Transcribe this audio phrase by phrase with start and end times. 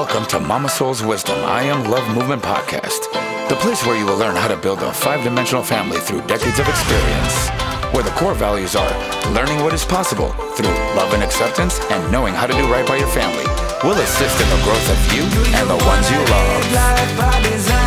[0.00, 3.12] welcome to Mama Soul's Wisdom I Am Love Movement podcast,
[3.50, 6.58] the place where you will learn how to build a five dimensional family through decades
[6.58, 7.50] of experience.
[7.92, 8.88] Where the core values are
[9.34, 12.96] learning what is possible through love and acceptance and knowing how to do right by
[12.96, 13.44] your family.
[13.84, 15.24] We'll assist in the growth of you
[15.60, 17.79] and the ones you love.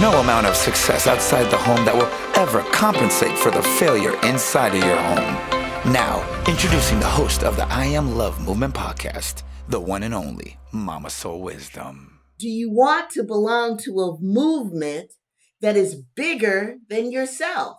[0.00, 2.08] No amount of success outside the home that will
[2.40, 5.92] ever compensate for the failure inside of your home.
[5.92, 10.56] Now, introducing the host of the I Am Love Movement podcast, the one and only
[10.72, 12.18] Mama Soul Wisdom.
[12.38, 15.12] Do you want to belong to a movement
[15.60, 17.76] that is bigger than yourself?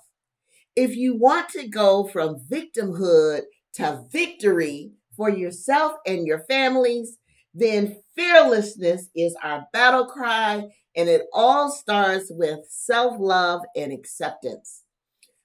[0.75, 3.41] If you want to go from victimhood
[3.73, 7.17] to victory for yourself and your families,
[7.55, 14.83] then fearlessness is our battle cry, and it all starts with self love and acceptance.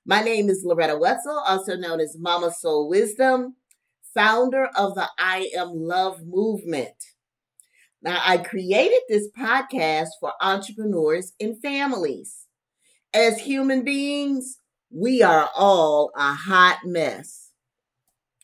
[0.05, 3.57] My name is Loretta Wetzel, also known as Mama Soul Wisdom,
[4.15, 6.95] founder of the I Am Love movement.
[8.03, 12.47] Now, I created this podcast for entrepreneurs and families.
[13.13, 14.59] As human beings,
[14.91, 17.51] we are all a hot mess.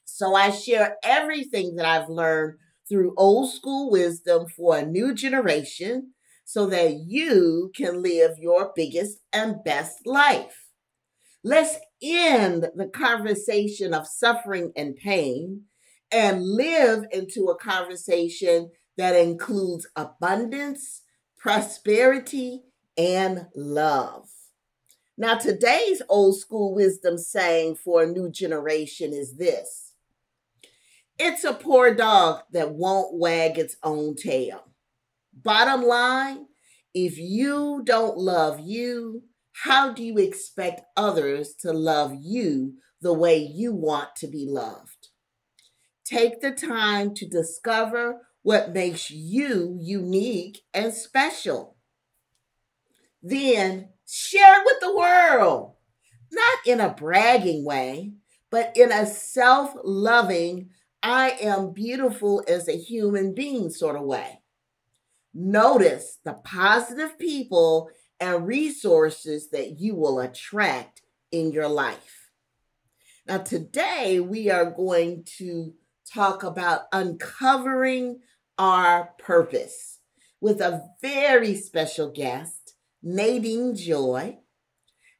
[0.05, 2.58] So I share everything that I've learned
[2.89, 6.12] through old school wisdom for a new generation
[6.45, 10.69] so that you can live your biggest and best life.
[11.45, 15.63] Let's end the conversation of suffering and pain
[16.13, 21.03] and live into a conversation that includes abundance,
[21.39, 22.63] prosperity,
[22.97, 24.29] and love.
[25.17, 29.95] Now, today's old school wisdom saying for a new generation is this
[31.19, 34.72] It's a poor dog that won't wag its own tail.
[35.33, 36.46] Bottom line,
[36.95, 43.39] if you don't love you, how do you expect others to love you the way
[43.39, 45.08] you want to be loved?
[46.05, 51.77] Take the time to discover what makes you unique and special.
[53.23, 55.74] Then share it with the world,
[56.30, 58.12] not in a bragging way,
[58.51, 60.70] but in a self loving,
[61.02, 64.42] I am beautiful as a human being sort of way.
[65.35, 72.31] Notice the positive people and resources that you will attract in your life.
[73.27, 75.75] Now, today we are going to
[76.13, 78.20] talk about uncovering
[78.59, 80.01] our purpose
[80.41, 84.39] with a very special guest, Nadine Joy.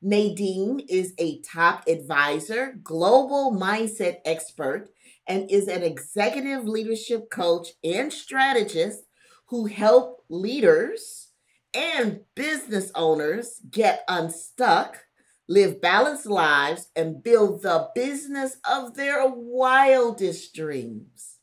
[0.03, 4.91] Nadine is a top advisor, global mindset expert,
[5.27, 9.05] and is an executive leadership coach and strategist
[9.53, 11.29] who help leaders
[11.75, 15.05] and business owners get unstuck,
[15.47, 21.37] live balanced lives, and build the business of their wildest dreams.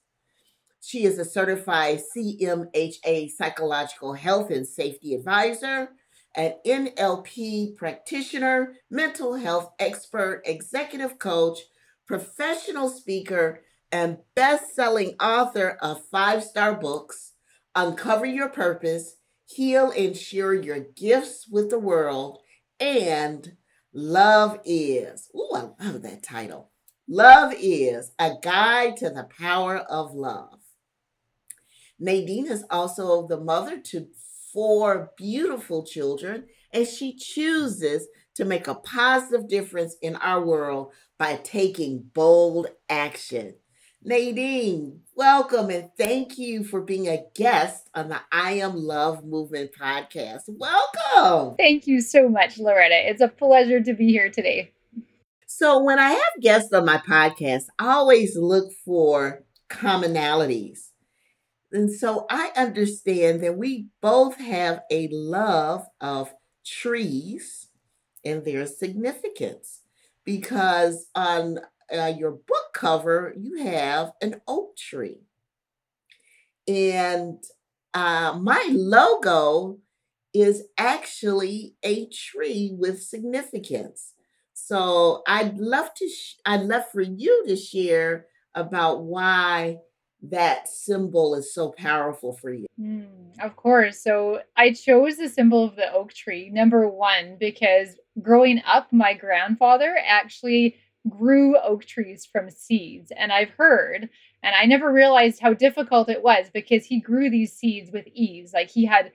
[0.81, 5.89] She is a certified CMHA psychological health and safety advisor,
[6.35, 11.59] an NLP practitioner, mental health expert, executive coach,
[12.07, 17.33] professional speaker, and best selling author of five star books
[17.79, 22.39] Uncover Your Purpose, Heal and Share Your Gifts with the World,
[22.77, 23.53] and
[23.93, 25.29] Love Is.
[25.33, 26.71] Ooh, I love that title.
[27.07, 30.59] Love is a guide to the power of love.
[31.97, 34.07] Nadine is also the mother to
[34.51, 41.39] four beautiful children, and she chooses to make a positive difference in our world by
[41.45, 43.55] taking bold action.
[44.03, 49.71] Nadine, welcome and thank you for being a guest on the I Am Love Movement
[49.79, 50.43] podcast.
[50.47, 51.55] Welcome.
[51.57, 53.09] Thank you so much, Loretta.
[53.09, 54.71] It's a pleasure to be here today.
[55.47, 60.89] So, when I have guests on my podcast, I always look for commonalities
[61.71, 66.33] and so I understand that we both have a love of
[66.65, 67.67] trees
[68.25, 69.81] and their significance
[70.25, 71.59] because on
[71.95, 75.21] uh, your book cover, you have an oak tree.
[76.67, 77.43] And
[77.93, 79.79] uh, my logo
[80.33, 84.13] is actually a tree with significance.
[84.53, 89.79] So I'd love to, sh- I'd love for you to share about why
[90.21, 92.67] that symbol is so powerful for you?
[92.79, 94.03] Mm, of course.
[94.03, 99.13] So I chose the symbol of the oak tree, number one, because growing up, my
[99.13, 100.75] grandfather actually
[101.07, 103.11] grew oak trees from seeds.
[103.15, 104.09] And I've heard,
[104.43, 108.53] and I never realized how difficult it was because he grew these seeds with ease.
[108.53, 109.11] Like he had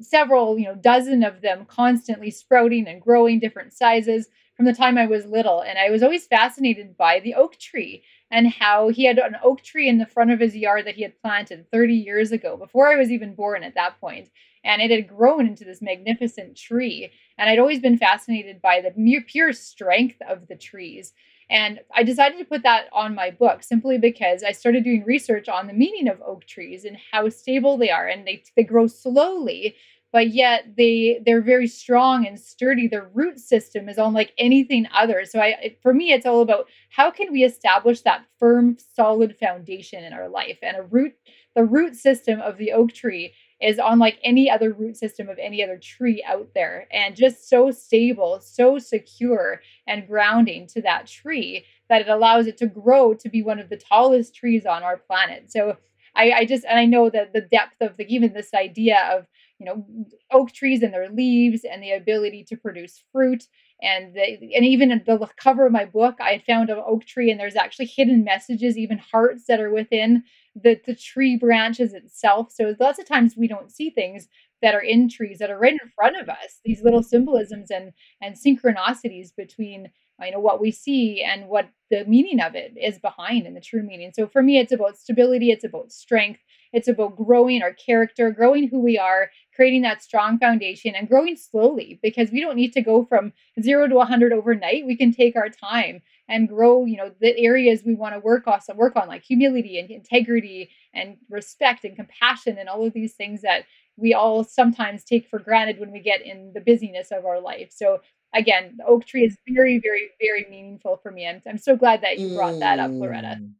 [0.00, 4.98] several, you know, dozen of them constantly sprouting and growing different sizes from the time
[4.98, 5.60] I was little.
[5.60, 9.62] And I was always fascinated by the oak tree and how he had an oak
[9.62, 12.88] tree in the front of his yard that he had planted 30 years ago, before
[12.92, 14.28] I was even born at that point.
[14.64, 17.10] And it had grown into this magnificent tree.
[17.38, 21.12] And I'd always been fascinated by the mere pure strength of the trees.
[21.50, 25.48] And I decided to put that on my book simply because I started doing research
[25.48, 28.06] on the meaning of oak trees and how stable they are.
[28.06, 29.76] And they, they grow slowly,
[30.12, 35.24] but yet they they're very strong and sturdy their root system is unlike anything other
[35.24, 39.36] so i it, for me it's all about how can we establish that firm solid
[39.40, 41.14] foundation in our life and a root
[41.56, 43.32] the root system of the oak tree
[43.62, 46.88] is unlike any other root system of any other tree out there.
[46.92, 52.56] And just so stable so secure and grounding to that tree that it allows it
[52.58, 55.52] to grow to be one of the tallest trees on our planet.
[55.52, 55.76] So
[56.14, 59.26] I, I just and I know that the depth of the even this idea of
[59.58, 59.86] you know
[60.30, 63.44] oak trees and their leaves and the ability to produce fruit
[63.80, 67.30] and the, and even the cover of my book i had found an oak tree
[67.30, 72.52] and there's actually hidden messages even hearts that are within the, the tree branches itself.
[72.52, 74.28] So lots of times we don't see things
[74.60, 77.92] that are in trees that are right in front of us these little symbolisms and
[78.20, 79.90] and synchronicities between
[80.22, 83.60] you know what we see and what the meaning of it is behind in the
[83.60, 84.12] true meaning.
[84.14, 86.40] So for me it's about stability it's about strength
[86.72, 91.36] it's about growing our character growing who we are creating that strong foundation and growing
[91.36, 94.86] slowly because we don't need to go from 0 to 100 overnight.
[94.86, 98.46] We can take our time and grow you know the areas we want to work
[98.46, 103.14] on work on like humility and integrity and respect and compassion and all of these
[103.14, 103.64] things that
[103.96, 107.70] we all sometimes take for granted when we get in the busyness of our life
[107.70, 108.00] so
[108.34, 111.26] again, the oak tree is very, very, very meaningful for me.
[111.26, 113.38] I'm, I'm so glad that you brought that up, Loretta.
[113.40, 113.52] Mm.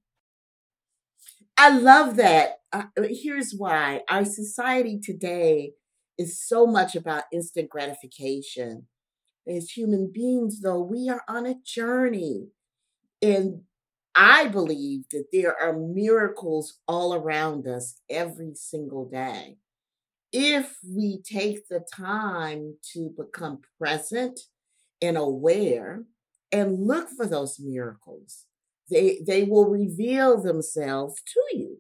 [1.57, 2.61] I love that.
[2.73, 5.73] Uh, here's why our society today
[6.19, 8.87] is so much about instant gratification.
[9.47, 12.49] As human beings, though, we are on a journey.
[13.23, 13.63] And
[14.15, 19.59] I believe that there are miracles all around us every single day.
[20.33, 24.41] If we take the time to become present
[25.03, 26.05] and aware
[26.53, 28.45] and look for those miracles.
[28.91, 31.79] They they will reveal themselves to you.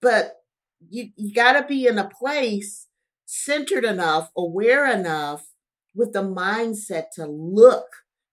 [0.00, 0.36] But
[0.90, 2.88] you, you got to be in a place
[3.26, 5.46] centered enough, aware enough
[5.94, 7.86] with the mindset to look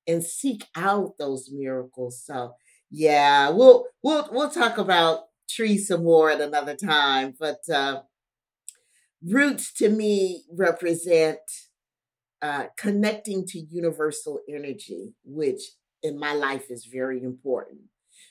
[0.07, 2.23] and seek out those miracles.
[2.25, 2.55] So,
[2.91, 8.01] yeah, we'll we'll we'll talk about trees some more at another time, but uh
[9.25, 11.39] roots to me represent
[12.41, 15.61] uh, connecting to universal energy, which
[16.01, 17.81] in my life is very important.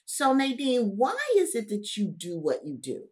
[0.06, 3.04] So Nadine, why is it that you do what you do?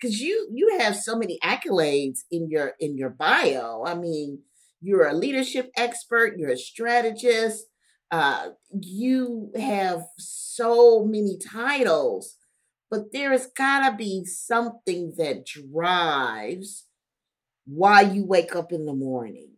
[0.00, 3.84] Because you you have so many accolades in your in your bio.
[3.86, 4.40] I mean,
[4.80, 7.66] you're a leadership expert, you're a strategist,
[8.10, 12.36] uh, you have so many titles,
[12.90, 16.86] but there's gotta be something that drives
[17.66, 19.50] why you wake up in the morning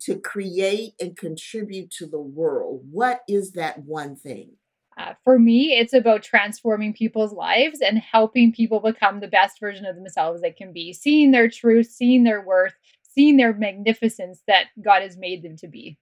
[0.00, 2.82] to create and contribute to the world.
[2.90, 4.52] What is that one thing?
[4.98, 9.84] Uh, for me, it's about transforming people's lives and helping people become the best version
[9.84, 12.74] of themselves they can be, seeing their truth, seeing their worth,
[13.16, 15.98] seeing their magnificence that God has made them to be.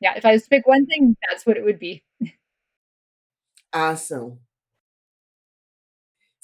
[0.00, 2.02] Yeah, if I was to pick one thing, that's what it would be.
[3.72, 4.40] Awesome.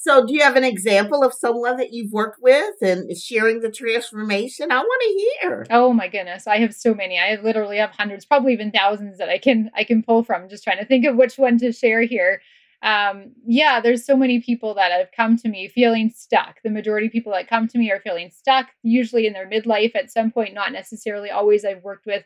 [0.00, 3.70] So, do you have an example of someone that you've worked with and sharing the
[3.70, 4.70] transformation?
[4.70, 5.66] I want to hear.
[5.70, 7.18] Oh my goodness, I have so many.
[7.18, 10.48] I literally have hundreds, probably even thousands that I can I can pull from.
[10.48, 12.40] Just trying to think of which one to share here.
[12.82, 16.56] Um, yeah, there's so many people that have come to me feeling stuck.
[16.62, 19.96] The majority of people that come to me are feeling stuck, usually in their midlife
[19.96, 21.64] at some point, not necessarily always.
[21.64, 22.24] I've worked with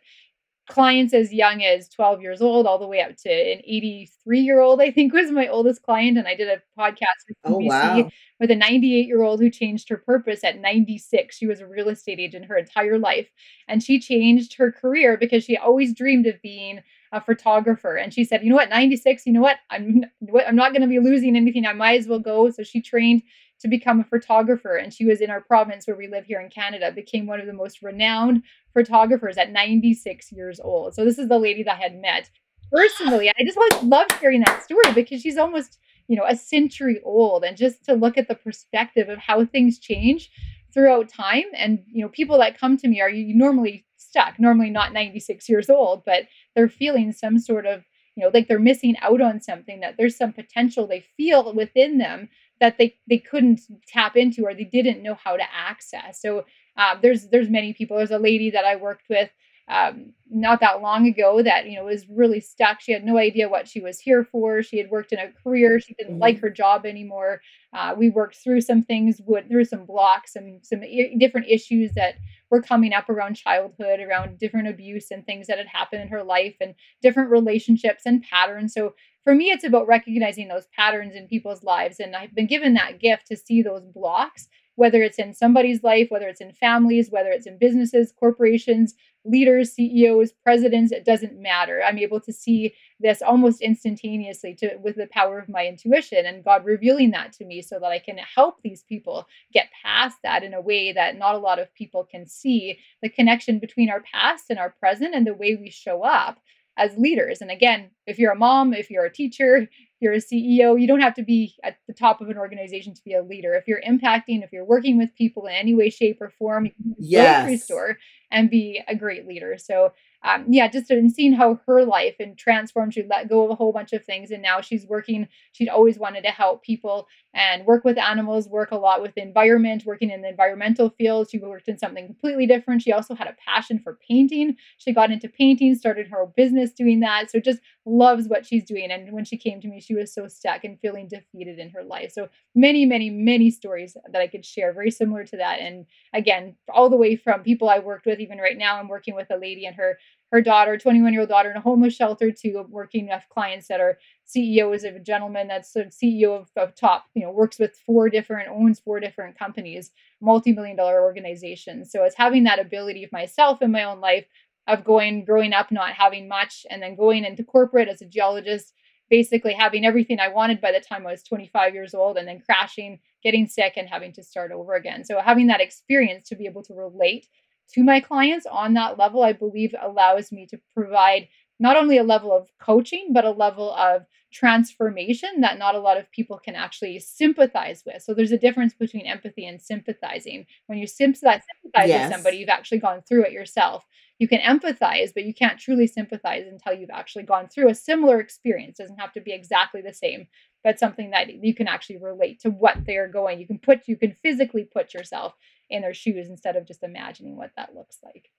[0.68, 4.60] clients as young as 12 years old all the way up to an 83 year
[4.60, 8.08] old i think was my oldest client and i did a podcast with oh, wow.
[8.38, 11.88] with a 98 year old who changed her purpose at 96 she was a real
[11.88, 13.28] estate agent her entire life
[13.66, 16.80] and she changed her career because she always dreamed of being
[17.12, 20.04] a photographer and she said you know what 96 you know what i'm
[20.46, 23.22] i'm not going to be losing anything i might as well go so she trained
[23.62, 24.76] to become a photographer.
[24.76, 27.46] And she was in our province where we live here in Canada, became one of
[27.46, 28.42] the most renowned
[28.74, 30.94] photographers at 96 years old.
[30.94, 32.28] So this is the lady that I had met
[32.70, 33.30] personally.
[33.30, 35.78] I just always love hearing that story because she's almost,
[36.08, 37.44] you know, a century old.
[37.44, 40.30] And just to look at the perspective of how things change
[40.74, 41.44] throughout time.
[41.54, 45.48] And, you know, people that come to me are you normally stuck, normally not 96
[45.48, 47.82] years old, but they're feeling some sort of
[48.14, 51.96] you know like they're missing out on something that there's some potential they feel within
[51.96, 52.28] them
[52.60, 56.20] that they they couldn't tap into or they didn't know how to access.
[56.20, 56.44] So
[56.76, 57.96] uh, there's there's many people.
[57.96, 59.30] There's a lady that i worked with
[59.68, 62.80] um, not that long ago that you know was really stuck.
[62.80, 64.62] She had no idea what she was here for.
[64.62, 66.20] She had worked in a career she didn't Mhm.
[66.20, 67.40] like her job anymore.
[67.72, 71.92] Uh, we worked through some things, went through some blocks, some some i- different issues
[71.94, 72.16] that
[72.50, 76.22] were coming up around childhood, around different abuse and things that had happened in her
[76.22, 78.74] life, and different relationships and patterns.
[78.74, 82.74] So for me, it's about recognizing those patterns in people's lives, and I've been given
[82.74, 84.48] that gift to see those blocks.
[84.76, 89.72] Whether it's in somebody's life, whether it's in families, whether it's in businesses, corporations, leaders,
[89.72, 91.82] CEOs, presidents, it doesn't matter.
[91.86, 96.44] I'm able to see this almost instantaneously to with the power of my intuition and
[96.44, 100.42] God revealing that to me so that I can help these people get past that
[100.42, 104.02] in a way that not a lot of people can see the connection between our
[104.12, 106.40] past and our present and the way we show up
[106.76, 107.40] as leaders.
[107.40, 109.68] And again, if you're a mom, if you're a teacher,
[110.02, 113.02] you're a CEO, you don't have to be at the top of an organization to
[113.04, 113.54] be a leader.
[113.54, 116.72] If you're impacting, if you're working with people in any way, shape, or form, you
[116.72, 117.58] can a grocery Yes.
[117.58, 117.96] store
[118.30, 119.56] and be a great leader.
[119.58, 119.92] So
[120.24, 123.54] um, yeah, just in seeing how her life and transformed, she let go of a
[123.54, 125.28] whole bunch of things, and now she's working.
[125.52, 129.22] She'd always wanted to help people and work with animals, work a lot with the
[129.22, 131.30] environment, working in the environmental field.
[131.30, 132.82] She worked in something completely different.
[132.82, 134.56] She also had a passion for painting.
[134.76, 137.30] She got into painting, started her own business doing that.
[137.30, 138.90] So just loves what she's doing.
[138.90, 141.82] And when she came to me, she was so stuck and feeling defeated in her
[141.82, 142.12] life.
[142.12, 145.60] So many, many, many stories that I could share, very similar to that.
[145.60, 149.14] And again, all the way from people I worked with, even right now, I'm working
[149.14, 149.98] with a lady and her
[150.32, 153.80] her daughter, 21 year old daughter in a homeless shelter, to working with clients that
[153.80, 157.76] are CEOs of a gentleman that's the CEO of, of top, you know, works with
[157.84, 159.90] four different, owns four different companies,
[160.22, 161.92] multi-million dollar organizations.
[161.92, 164.24] So it's having that ability of myself in my own life
[164.66, 168.72] of going, growing up, not having much, and then going into corporate as a geologist,
[169.10, 172.40] basically having everything I wanted by the time I was 25 years old, and then
[172.40, 175.04] crashing, getting sick, and having to start over again.
[175.04, 177.26] So having that experience to be able to relate
[177.74, 182.02] to my clients on that level, I believe allows me to provide not only a
[182.02, 186.54] level of coaching, but a level of transformation that not a lot of people can
[186.56, 188.02] actually sympathize with.
[188.02, 190.46] So there's a difference between empathy and sympathizing.
[190.66, 192.08] When you sympathize, sympathize Yes.
[192.08, 193.86] with somebody, you've actually gone through it yourself.
[194.18, 198.20] You can empathize, but you can't truly sympathize until you've actually gone through a similar
[198.20, 198.78] experience.
[198.80, 200.26] It doesn't have to be exactly the same,
[200.64, 203.38] but something that you can actually relate to what they're going.
[203.40, 205.34] You can put, you can physically put yourself
[205.72, 208.30] in their shoes instead of just imagining what that looks like.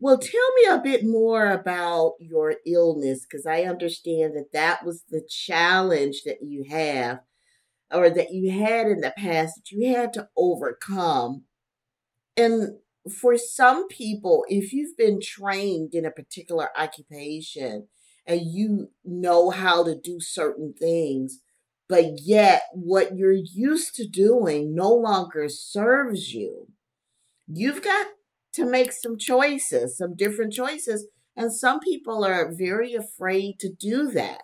[0.00, 5.04] Well, tell me a bit more about your illness because I understand that that was
[5.08, 7.20] the challenge that you have
[7.92, 11.44] or that you had in the past that you had to overcome.
[12.36, 12.78] And
[13.20, 17.88] for some people, if you've been trained in a particular occupation
[18.26, 21.40] and you know how to do certain things,
[21.88, 26.68] but yet what you're used to doing no longer serves you,
[27.46, 28.06] you've got
[28.54, 31.06] to make some choices, some different choices.
[31.36, 34.42] And some people are very afraid to do that.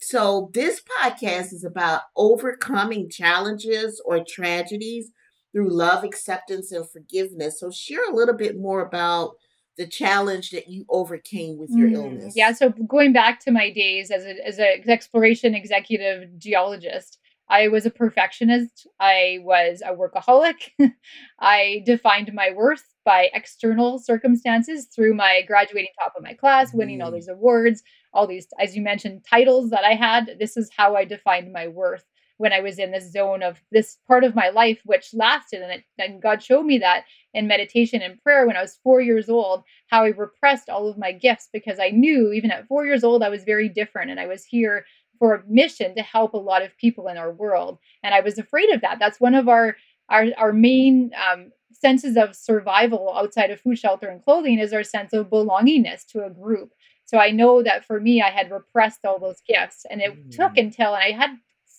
[0.00, 5.10] So, this podcast is about overcoming challenges or tragedies
[5.52, 7.60] through love, acceptance, and forgiveness.
[7.60, 9.32] So, share a little bit more about
[9.76, 12.34] the challenge that you overcame with your Mm, illness.
[12.36, 17.68] Yeah, so going back to my days as a as an exploration executive geologist, I
[17.68, 18.86] was a perfectionist.
[19.00, 20.70] I was a workaholic.
[21.40, 27.00] I defined my worth by external circumstances through my graduating top of my class, winning
[27.00, 27.14] all Mm.
[27.14, 30.36] these awards, all these, as you mentioned, titles that I had.
[30.38, 32.04] This is how I defined my worth
[32.40, 35.60] when I was in this zone of this part of my life, which lasted.
[35.60, 37.04] And, it, and God showed me that
[37.34, 40.96] in meditation and prayer when I was four years old how I repressed all of
[40.96, 44.18] my gifts because I knew even at four years old I was very different and
[44.18, 44.86] I was here
[45.18, 47.78] for a mission to help a lot of people in our world.
[48.02, 48.98] And I was afraid of that.
[48.98, 49.76] That's one of our
[50.08, 54.82] our, our main um, senses of survival outside of food, shelter, and clothing is our
[54.82, 56.72] sense of belongingness to a group.
[57.04, 60.54] So I know that for me, I had repressed all those gifts, and it took
[60.54, 60.64] Mm.
[60.64, 61.30] until and I had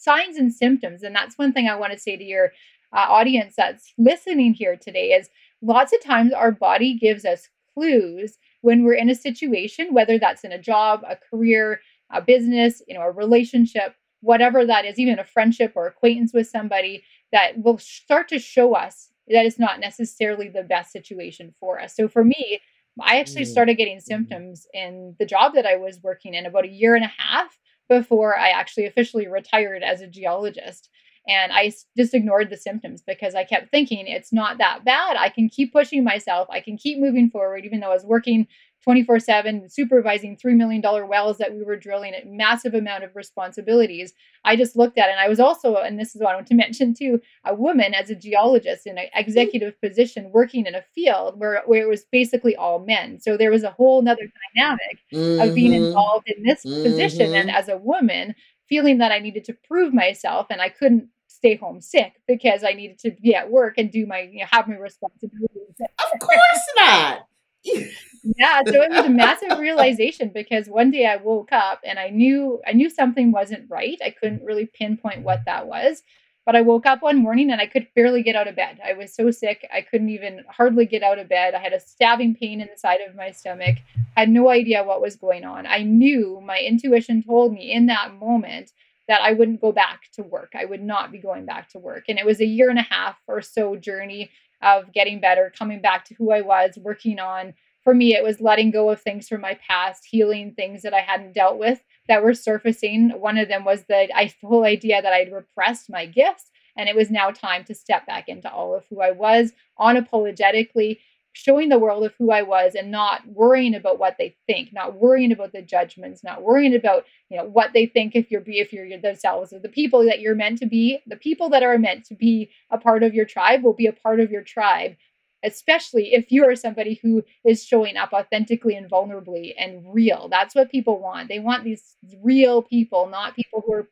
[0.02, 1.04] signs and symptoms.
[1.04, 2.52] And that's one thing I want to say to your
[2.94, 5.30] uh, audience that's listening here today is
[5.62, 10.44] lots of times our body gives us clues when we're in a situation, whether that's
[10.44, 11.80] in a job, a career,
[12.12, 16.48] a business, you know, a relationship, whatever that is, even a friendship or acquaintance with
[16.48, 21.80] somebody that will start to show us that it's not necessarily the best situation for
[21.80, 21.96] us.
[21.96, 22.60] So for me,
[23.00, 23.52] I actually Mm.
[23.52, 27.06] started getting symptoms in the job that I was working in about a year and
[27.06, 27.58] a half
[27.92, 30.90] before I actually officially retired as a geologist.
[31.28, 35.18] And I just ignored the symptoms because I kept thinking it's not that bad.
[35.18, 36.48] I can keep pushing myself.
[36.50, 38.48] I can keep moving forward, even though I was working
[38.84, 44.14] 24 7, supervising $3 million wells that we were drilling, a massive amount of responsibilities.
[44.46, 45.12] I just looked at it.
[45.12, 47.94] And I was also, and this is what I want to mention too, a woman
[47.94, 52.06] as a geologist in an executive position working in a field where, where it was
[52.12, 53.20] basically all men.
[53.20, 55.00] So there was a whole nother dynamic
[55.40, 55.78] of being Mhm.
[55.86, 57.34] involved in this position.
[57.34, 57.54] And Mhm.
[57.56, 58.36] as a woman,
[58.68, 62.74] feeling that I needed to prove myself and I couldn't stay home sick because I
[62.74, 65.76] needed to be at work and do my, you know, have my responsibilities.
[65.80, 67.28] Of course not.
[67.64, 72.10] Yeah, so it was a massive realization because one day I woke up and I
[72.10, 74.00] knew I knew something wasn't right.
[74.04, 76.04] I couldn't really pinpoint what that was.
[76.46, 78.80] But I woke up one morning and I could barely get out of bed.
[78.84, 81.54] I was so sick, I couldn't even hardly get out of bed.
[81.54, 83.78] I had a stabbing pain in the side of my stomach.
[84.18, 85.68] had no idea what was going on.
[85.68, 88.72] I knew my intuition told me in that moment
[89.08, 90.54] that I wouldn't go back to work.
[90.56, 92.06] I would not be going back to work.
[92.08, 95.82] And it was a year and a half or so journey of getting better, coming
[95.82, 97.54] back to who I was, working on
[97.84, 101.00] for me, it was letting go of things from my past, healing things that I
[101.00, 103.10] hadn't dealt with that were surfacing.
[103.10, 104.08] One of them was the
[104.44, 108.30] whole idea that I'd repressed my gifts, and it was now time to step back
[108.30, 111.00] into all of who I was, unapologetically,
[111.34, 114.96] showing the world of who I was, and not worrying about what they think, not
[114.96, 118.60] worrying about the judgments, not worrying about you know what they think if you're be
[118.60, 121.00] if you're themselves or the people that you're meant to be.
[121.08, 123.94] The people that are meant to be a part of your tribe will be a
[123.94, 124.96] part of your tribe
[125.44, 130.28] especially if you are somebody who is showing up authentically and vulnerably and real.
[130.30, 131.30] That's what people want.
[131.30, 133.88] They want these real people, not people who are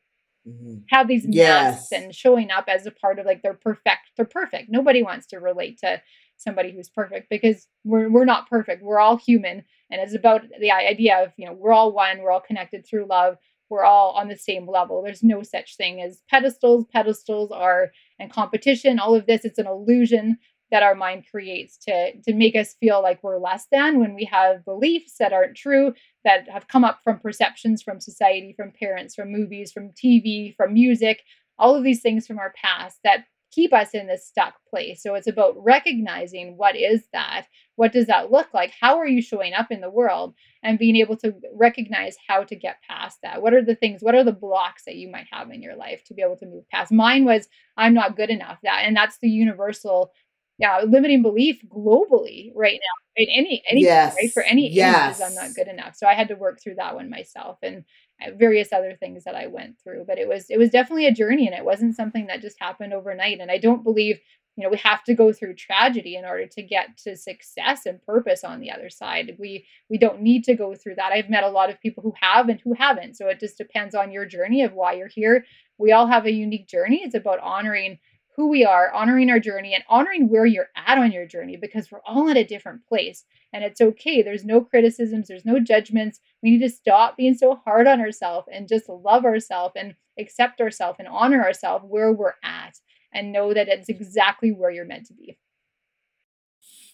[0.48, 0.84] Mhm.
[0.89, 4.12] have these masks and showing up as a part of like they're perfect.
[4.15, 4.69] They're perfect.
[4.69, 6.01] Nobody wants to relate to
[6.39, 8.81] somebody who's perfect because we're we're not perfect.
[8.81, 12.19] We're all human, and it's about the idea of you know we're all one.
[12.19, 13.38] We're all connected through love.
[13.69, 15.03] We're all on the same level.
[15.03, 16.86] There's no such thing as pedestals.
[16.91, 19.00] Pedestals are and competition.
[19.00, 20.38] All of this, it's an illusion
[20.72, 24.25] that our mind creates to to make us feel like we're less than when we
[24.25, 25.93] have beliefs that aren't true
[26.24, 30.74] that have come up from perceptions from society from parents from movies from tv from
[30.74, 31.24] music
[31.58, 35.02] all of these things from our past that keep us in this stuck place.
[35.04, 37.48] So it's about recognizing what is that?
[37.76, 38.74] What does that look like?
[38.80, 42.56] How are you showing up in the world and being able to recognize how to
[42.56, 43.42] get past that?
[43.42, 46.04] What are the things what are the blocks that you might have in your life
[46.06, 46.92] to be able to move past?
[46.92, 48.60] Mine was i'm not good enough.
[48.64, 50.12] That and that's the universal
[50.58, 54.34] yeah, limiting belief globally right now in any any right?
[54.34, 54.52] For Yes.
[54.52, 55.96] any images I'm not good enough.
[55.96, 57.58] So I had to work through that one myself.
[57.64, 57.86] And
[58.21, 60.05] Uh, various other things that I went through.
[60.05, 62.93] But it was it was definitely a journey and it wasn't something that just happened
[62.93, 63.39] overnight.
[63.39, 64.19] And I don't believe
[64.55, 68.01] you know we have to go through tragedy in order to get to success and
[68.03, 69.38] purpose on the other side.
[69.39, 71.13] We we don't need to go through that.
[71.13, 73.15] I've met a lot of people who have and who haven't.
[73.15, 75.45] So it just depends on your journey of why you're here.
[75.77, 77.01] We all have a unique journey.
[77.03, 77.99] It's about honoring
[78.39, 81.91] who we are, honoring our journey, and honoring where you're at on your journey because
[81.91, 83.25] we're all at a different place.
[83.52, 84.21] And it's okay.
[84.21, 86.21] There's no criticisms, there's no judgments.
[86.41, 90.62] We need to stop being so hard on ourselves and just love ourselves and accept
[90.62, 92.78] ourselves and honor ourselves where we're at
[93.13, 95.38] and know that it's exactly where you're meant to be.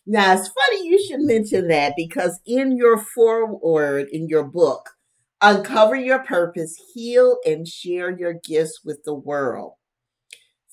[0.07, 4.93] Now, it's funny you should mention that because in your foreword in your book,
[5.43, 9.73] Uncover Your Purpose, Heal and Share Your Gifts with the World,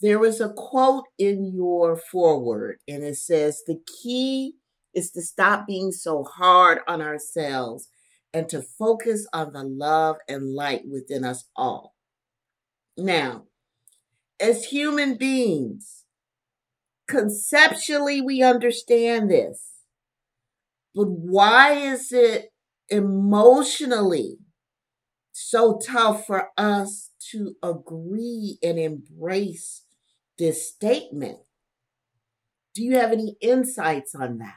[0.02, 4.54] there was a quote in your foreword, and it says, The key
[4.92, 7.88] is to stop being so hard on ourselves
[8.34, 11.94] and to focus on the love and light within us all.
[12.98, 13.44] Now,
[14.40, 16.04] as human beings,
[17.06, 19.62] conceptually we understand this,
[20.96, 22.48] but why is it
[22.88, 24.38] emotionally
[25.30, 29.82] so tough for us to agree and embrace
[30.38, 31.38] this statement?
[32.74, 34.54] Do you have any insights on that?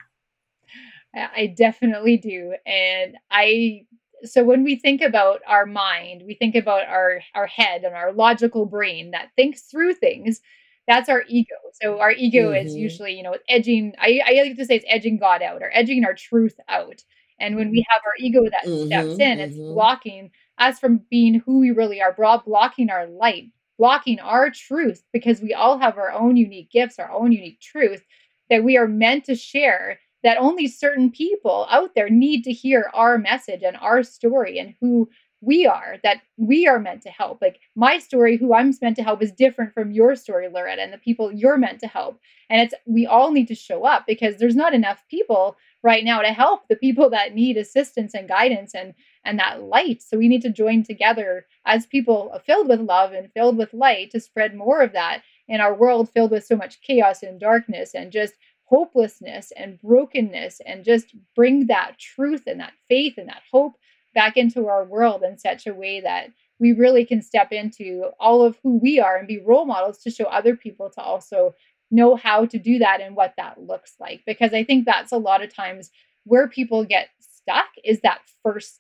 [1.16, 2.56] I definitely do.
[2.66, 3.86] And I
[4.24, 8.12] so when we think about our mind, we think about our our head and our
[8.14, 10.42] logical brain that thinks through things.
[10.88, 11.56] That's our ego.
[11.82, 12.76] So our ego is Mm-hmm.
[12.76, 13.94] usually, you know, edging.
[14.00, 17.04] I, I like to say it's edging God out or edging our truth out.
[17.40, 19.20] And when we have our ego that steps Mm-hmm.
[19.20, 19.74] in, it's Mm-hmm.
[19.74, 25.42] blocking us from being who we really are, blocking our light, blocking our truth, because
[25.42, 28.04] we all have our own unique gifts, our own unique truth
[28.50, 32.90] that we are meant to share that only certain people out there need to hear
[32.94, 35.08] our message and our story and who
[35.42, 37.42] we are that we are meant to help.
[37.42, 40.92] Like my story who i'm meant to help is different from your story loretta and
[40.92, 42.20] the people you're meant to help.
[42.50, 46.22] And it's we all need to show up because there's not enough people right now
[46.22, 48.94] to help the people that need assistance and guidance and
[49.26, 53.32] and that light so we need to join together as people filled with love and
[53.34, 56.82] filled with light to spread more of that in our world filled with so much
[56.82, 58.34] chaos and darkness and just
[58.66, 63.74] hopelessness and brokenness and just bring that truth and that faith and that hope
[64.14, 68.42] back into our world in such a way that we really can step into all
[68.42, 71.54] of who we are and be role models to show other people to also
[71.92, 74.22] know how to do that and what that looks like.
[74.26, 75.92] Because I think that's a lot of times
[76.24, 78.80] where people get stuck is that first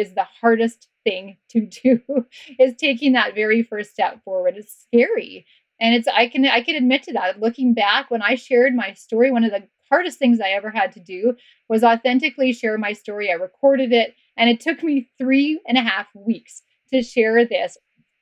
[0.00, 2.00] is the hardest thing to do
[2.58, 4.54] is taking that very first step forward.
[4.56, 5.46] It's scary.
[5.80, 7.40] And it's I can I can admit to that.
[7.40, 10.92] Looking back when I shared my story, one of the hardest things I ever had
[10.92, 11.34] to do
[11.68, 13.30] was authentically share my story.
[13.30, 17.76] I recorded it and it took me three and a half weeks to share this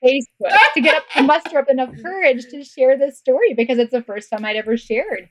[0.05, 3.93] Facebook to get up to muster up enough courage to share this story because it's
[3.93, 5.29] the first time I'd ever shared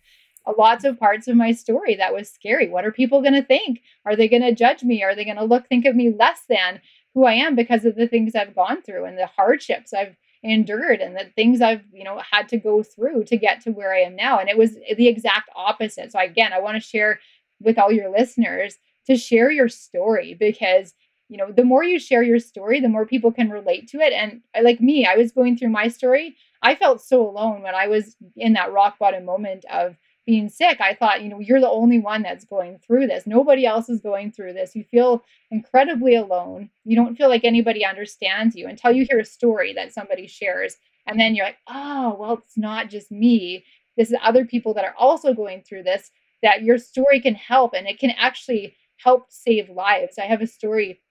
[0.57, 2.69] lots of parts of my story that was scary.
[2.69, 3.81] What are people going to think?
[4.05, 5.03] Are they going to judge me?
[5.03, 6.81] Are they going to look think of me less than
[7.13, 11.01] who I am because of the things I've gone through and the hardships I've endured
[11.01, 14.01] and the things I've, you know, had to go through to get to where I
[14.01, 14.39] am now.
[14.39, 16.11] And it was the exact opposite.
[16.11, 17.19] So again, I want to share
[17.59, 18.75] with all your listeners
[19.07, 20.93] to share your story because
[21.29, 24.13] you know the more you share your story the more people can relate to it
[24.13, 27.87] and like me i was going through my story i felt so alone when i
[27.87, 29.95] was in that rock bottom moment of
[30.27, 33.25] being sick i thought you know you're the only one that's going through this.
[33.25, 34.75] Nobody else is going through this.
[34.75, 36.69] You feel incredibly alone.
[36.83, 40.75] You don't feel like anybody understands you until you hear a story that somebody shares.
[41.05, 43.63] And then you're like oh well it's not just me.
[43.95, 46.11] This is other people that are also going through this
[46.43, 50.17] that your story can help and it can actually help save lives.
[50.19, 51.01] I have a story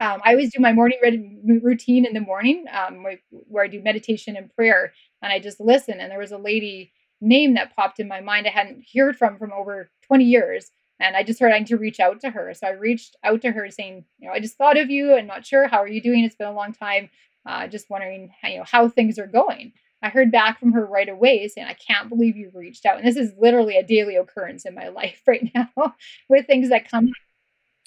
[0.00, 3.80] um, I always do my morning routine in the morning um, where, where, I do
[3.80, 6.00] meditation and prayer, and I just listen.
[6.00, 9.38] And there was a lady name that popped in my mind I hadn't heard from
[9.38, 12.52] from over 20 years, and I just heard I need to reach out to her.
[12.54, 15.26] So I reached out to her saying, you know, I just thought of you and
[15.26, 16.24] not sure how are you doing.
[16.24, 17.08] It's been a long time.
[17.44, 19.72] Uh, just wondering, you know, how things are going.
[20.02, 22.98] I heard back from her right away saying, I can't believe you reached out.
[22.98, 25.94] And this is literally a daily occurrence in my life right now
[26.28, 27.12] with things that come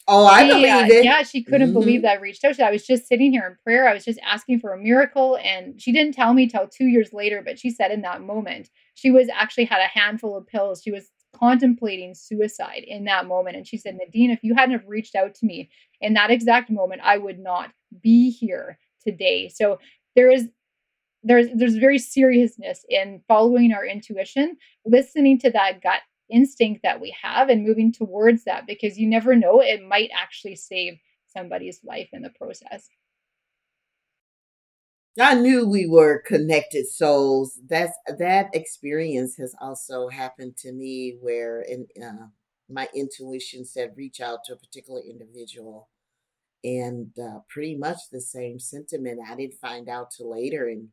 [0.07, 1.03] Oh, I believe uh, it.
[1.03, 1.73] Yeah, she couldn't Mhm.
[1.73, 2.59] believe that I reached out.
[2.59, 3.87] I was just sitting here in prayer.
[3.87, 5.37] I was just asking for a miracle.
[5.43, 8.69] And she didn't tell me till two years later, but she said in that moment,
[8.93, 10.83] she was actually had a handful of pills.
[10.83, 13.57] She was contemplating suicide in that moment.
[13.57, 15.69] And she said, Nadine, if you hadn't have reached out to me
[16.01, 19.49] in that exact moment, I would not be here today.
[19.49, 19.79] So
[20.15, 20.49] there is
[21.23, 27.15] there's there's very seriousness in following our intuition, listening to that gut instinct that we
[27.21, 32.09] have and moving towards that because you never know it might actually save somebody's life
[32.13, 32.89] in the process
[35.19, 37.59] I knew we were connected souls.
[37.69, 42.27] That's that experience has also happened to me where in uh,
[42.69, 45.89] my intuition said reach out to a particular individual,
[46.65, 49.21] and uh, pretty much the same sentiment.
[49.25, 50.89] I didn't find out till later, and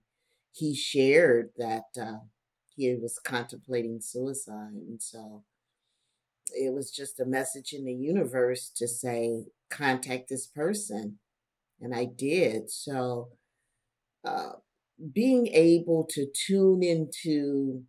[0.53, 2.18] he shared that uh,
[2.76, 5.44] he was contemplating suicide, and so
[6.54, 11.18] it was just a message in the universe to say contact this person,
[11.80, 12.70] and I did.
[12.70, 13.30] So
[14.24, 14.52] uh,
[15.12, 17.85] being able to tune into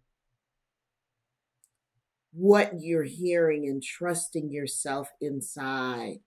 [2.31, 6.17] what you're hearing and trusting yourself inside,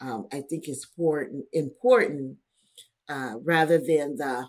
[0.00, 1.44] um, I think is important.
[1.52, 2.38] Important
[3.08, 4.48] uh, rather than the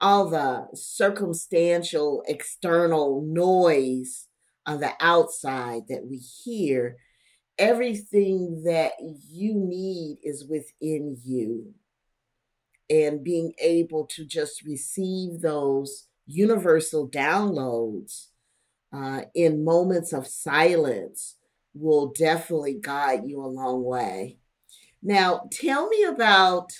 [0.00, 4.26] all the circumstantial external noise
[4.66, 6.96] on the outside that we hear.
[7.58, 8.92] Everything that
[9.28, 11.74] you need is within you
[12.88, 18.26] and being able to just receive those universal downloads
[18.92, 21.36] uh, in moments of silence
[21.74, 24.38] will definitely guide you a long way.
[25.02, 26.72] Now, tell me about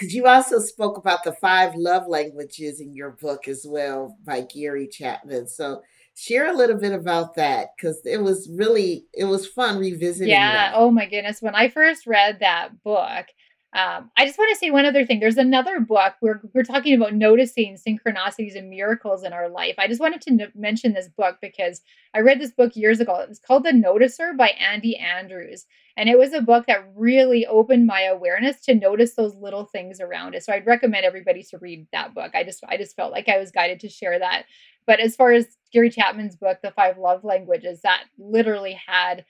[0.00, 4.40] because you also spoke about the five love languages in your book as well by
[4.40, 5.46] Gary Chapman.
[5.46, 5.82] So
[6.16, 10.70] share a little bit about that because it was really it was fun revisiting yeah
[10.70, 10.72] that.
[10.76, 13.24] oh my goodness when i first read that book
[13.72, 15.20] um, I just want to say one other thing.
[15.20, 19.76] There's another book where we're talking about noticing synchronicities and miracles in our life.
[19.78, 21.80] I just wanted to n- mention this book because
[22.12, 23.14] I read this book years ago.
[23.20, 25.66] It was called The Noticer by Andy Andrews.
[25.96, 30.00] And it was a book that really opened my awareness to notice those little things
[30.00, 30.46] around us.
[30.46, 32.32] So I'd recommend everybody to read that book.
[32.34, 34.46] I just I just felt like I was guided to share that.
[34.86, 39.24] But as far as Gary Chapman's book, The Five Love Languages, that literally had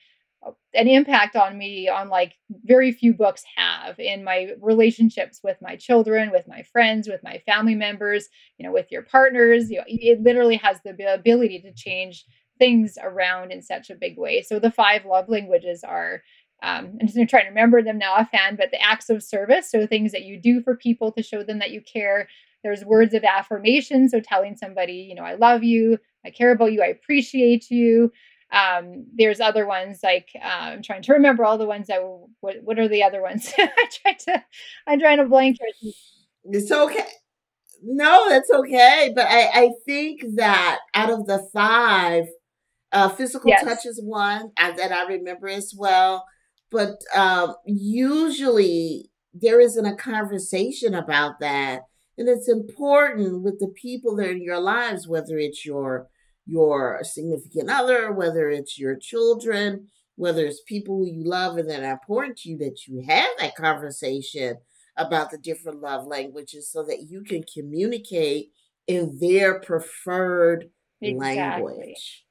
[0.74, 5.76] an impact on me on like very few books have in my relationships with my
[5.76, 9.84] children with my friends with my family members you know with your partners you know
[9.86, 12.24] it literally has the ability to change
[12.58, 16.22] things around in such a big way so the five love languages are
[16.62, 19.86] um, I'm just trying to remember them now offhand, but the acts of service, so
[19.86, 22.28] things that you do for people to show them that you care.
[22.62, 26.72] There's words of affirmation, so telling somebody, you know, I love you, I care about
[26.72, 26.82] you.
[26.82, 28.12] I appreciate you.
[28.52, 32.00] Um, there's other ones like uh, I'm trying to remember all the ones that.
[32.40, 33.52] What What are the other ones?
[33.58, 34.44] I try to.
[34.86, 35.58] I'm trying to blank.
[36.44, 37.06] It's okay.
[37.82, 39.12] No, that's okay.
[39.14, 42.26] But I, I think that out of the five,
[42.92, 43.64] uh, physical Yes.
[43.64, 46.24] touch is one uh, that I remember as well.
[46.70, 51.82] But um, usually there isn't a conversation about that,
[52.18, 56.08] and it's important with the people that are in your lives, whether it's your
[56.50, 61.82] your significant other, whether it's your children, whether it's people who you love and that
[61.82, 64.56] are important to you, that you have that conversation
[64.96, 68.52] about the different love languages so that you can communicate
[68.86, 70.70] in their preferred
[71.02, 71.74] Exactly.
[71.74, 72.24] language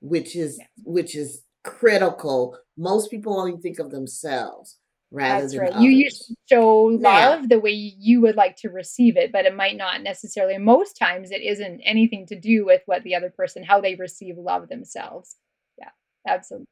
[0.00, 0.66] which is Yeah.
[0.84, 4.78] which is critical most people only think of themselves
[5.10, 5.72] rather That's than right.
[5.72, 9.32] others You used to show Now- love the way you would like to receive it,
[9.32, 10.58] but it might not necessarily.
[10.58, 14.36] Most times, it isn't anything to do with what the other person, how they receive
[14.36, 15.36] love themselves.
[15.78, 15.90] Yeah,
[16.26, 16.66] absolutely.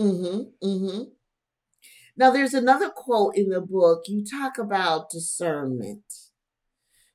[0.00, 1.02] mm-hmm mm-hmm
[2.16, 6.04] now there's another quote in the book you talk about discernment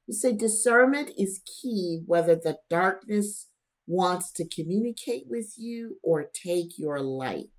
[0.08, 3.48] you say discernment is key whether the darkness
[3.88, 7.50] wants to communicate with you or take your light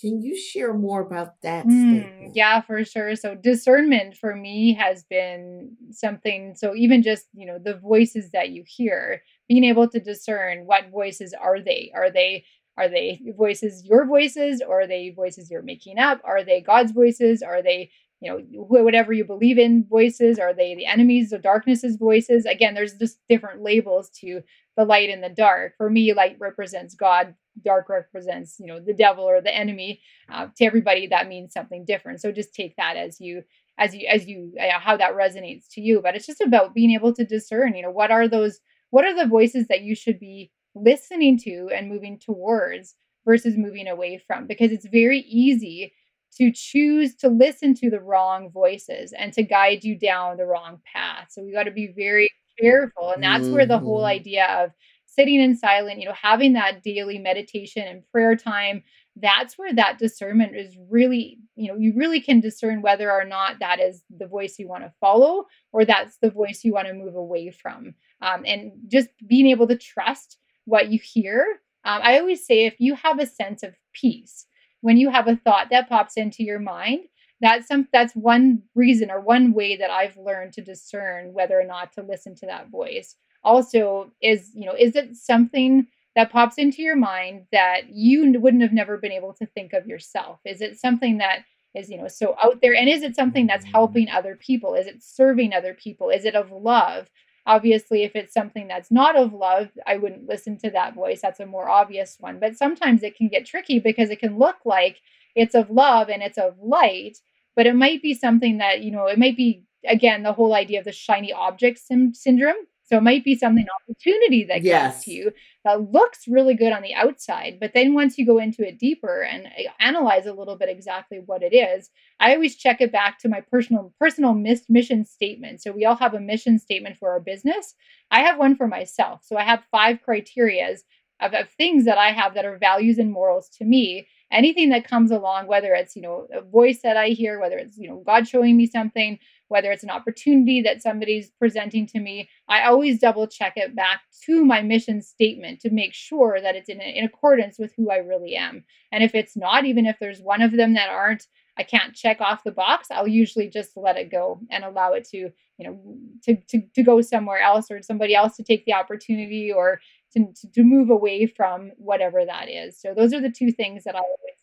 [0.00, 3.16] can you share more about that Mm, yeah, for sure.
[3.16, 6.54] So discernment for me has been something.
[6.56, 10.90] So even just you know the voices that you hear, being able to discern what
[10.90, 11.90] voices are they?
[11.94, 12.44] Are they
[12.76, 16.20] are they voices your voices, or are they voices you're making up?
[16.24, 17.42] Are they God's voices?
[17.42, 20.38] Are they you know wh- whatever you believe in voices?
[20.38, 22.44] Are they the enemies of darkness's voices?
[22.46, 24.42] Again, there's just different labels to
[24.76, 25.74] the light and the dark.
[25.76, 27.34] For me, light represents God.
[27.62, 30.00] Dark represents you know the devil or the enemy
[30.32, 32.20] uh, to everybody that means something different.
[32.20, 33.42] So just take that as you
[33.78, 36.00] as you as you uh, how that resonates to you.
[36.02, 39.14] But it's just about being able to discern you know what are those what are
[39.14, 44.46] the voices that you should be listening to and moving towards versus moving away from?
[44.46, 45.92] Because it's very easy
[46.36, 50.80] to choose to listen to the wrong voices and to guide you down the wrong
[50.92, 51.28] path.
[51.30, 52.28] So we got to be very
[52.60, 54.08] careful and that's where the whole Mhm.
[54.08, 54.72] idea of
[55.14, 58.82] sitting in silent you know having that daily meditation and prayer time
[59.16, 63.58] that's where that discernment is really you know you really can discern whether or not
[63.60, 66.94] that is the voice you want to follow or that's the voice you want to
[66.94, 67.94] move away from.
[68.20, 72.74] Um, and just being able to trust what you hear um, i always say if
[72.78, 74.46] you have a sense of peace
[74.80, 77.00] when you have a thought that pops into your mind
[77.40, 81.64] that's some that's one reason or one way that i've learned to discern whether or
[81.64, 86.58] not to listen to that voice also is you know is it something that pops
[86.58, 90.38] into your mind that you wouldn't have never been able to think of yourself?
[90.44, 91.40] Is it something that
[91.74, 92.74] is you know so out there?
[92.74, 93.72] And is it something that's mm-hmm.
[93.72, 94.74] helping other people?
[94.74, 96.10] Is it serving other people?
[96.10, 97.08] Is it of love?
[97.46, 101.20] Obviously if it's something that's not of love i wouldn't listen to that voice.
[101.20, 102.38] That's a more obvious one.
[102.40, 105.00] But sometimes it can get tricky because it can look like
[105.34, 107.18] it's of love and it's of light
[107.56, 110.78] but it might be something that you know it might be again the whole idea
[110.78, 115.04] of the shiny object sym- syndrome so it might be something opportunity that comes Yes.
[115.04, 115.32] to you
[115.64, 119.22] that looks really good on the outside but then once you go into it deeper
[119.22, 123.18] and uh, analyze a little bit exactly what it is i always check it back
[123.18, 125.62] to my personal personal mis- mission statement.
[125.62, 127.74] So we all have a mission statement for our business.
[128.10, 129.20] I have one for myself.
[129.24, 130.80] So i have five criterias
[131.20, 134.06] of, of things that i have that are values and morals to me.
[134.30, 137.76] Anything that comes along whether it's you know a voice that i hear whether it's
[137.78, 139.18] you know god showing me something
[139.54, 144.00] whether it's an opportunity that somebody's presenting to me i always double check it back
[144.26, 147.98] to my mission statement to make sure that it's in, in accordance with who i
[147.98, 148.64] really am.
[148.90, 152.20] And if it's not even if there's one of them that aren't i can't check
[152.20, 152.88] off the box.
[152.90, 155.18] I'll usually just let it go and allow it to
[155.58, 159.52] you know to, to, to go somewhere else or somebody else to take the opportunity
[159.52, 159.80] or
[160.14, 162.80] to, to, move away from whatever that is.
[162.80, 164.38] So those are the two things that i always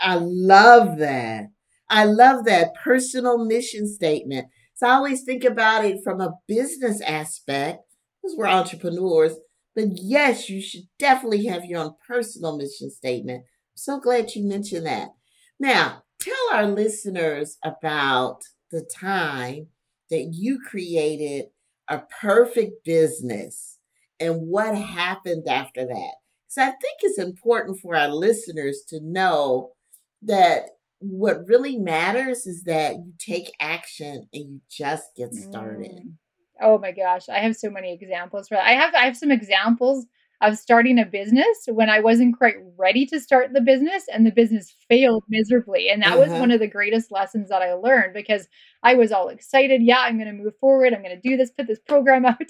[0.00, 1.50] I love that.
[1.90, 4.46] I love that personal mission statement.
[4.74, 7.80] So I always think about it from a business aspect
[8.22, 9.36] because we're entrepreneurs.
[9.74, 13.44] But yes, you should definitely have your own personal mission statement.
[13.74, 15.08] So glad you mentioned that.
[15.58, 19.66] Now, tell our listeners about the time
[20.10, 21.46] that you created
[21.88, 23.78] a perfect business
[24.20, 26.14] and what happened after that.
[26.48, 29.72] So I think it's important for our listeners to know
[30.22, 30.64] that
[31.00, 35.90] what really matters is that you take action and you just get started.
[35.92, 36.12] Mm.
[36.62, 38.66] Oh my gosh, I have so many examples for that.
[38.66, 40.06] I have I have some examples
[40.42, 44.30] of starting a business when I wasn't quite ready to start the business and the
[44.30, 45.90] business failed miserably.
[45.90, 46.40] And that was Uh-huh.
[46.40, 48.48] one of the greatest lessons that I learned because
[48.82, 49.82] I was all excited.
[49.82, 50.94] Yeah, I'm going to move forward.
[50.94, 52.40] I'm going to do this, put this program out,